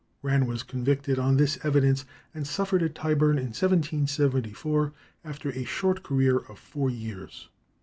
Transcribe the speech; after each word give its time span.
Rann 0.23 0.47
was 0.47 0.63
convicted 0.63 1.19
on 1.19 1.37
this 1.37 1.59
evidence 1.63 2.05
and 2.33 2.47
suffered 2.47 2.81
at 2.81 2.95
Tyburn, 2.95 3.37
in 3.37 3.49
1774, 3.53 4.93
after 5.23 5.51
a 5.51 5.63
short 5.63 6.01
career 6.01 6.37
of 6.39 6.57
four 6.57 6.89
years. 6.89 7.49